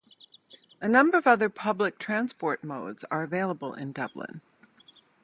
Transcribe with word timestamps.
A 0.81 0.89
number 0.89 1.15
of 1.19 1.27
other 1.27 1.47
public 1.47 1.99
transport 1.99 2.63
modes 2.63 3.03
are 3.11 3.21
available 3.21 3.75
in 3.75 3.91
Dublin. 3.91 4.41